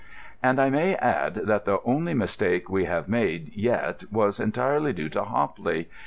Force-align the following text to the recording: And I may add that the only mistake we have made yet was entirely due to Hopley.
And 0.41 0.59
I 0.59 0.71
may 0.71 0.95
add 0.95 1.35
that 1.45 1.65
the 1.65 1.77
only 1.85 2.15
mistake 2.15 2.67
we 2.71 2.85
have 2.85 3.07
made 3.07 3.51
yet 3.53 4.03
was 4.11 4.39
entirely 4.39 4.93
due 4.93 5.09
to 5.09 5.25
Hopley. 5.25 5.89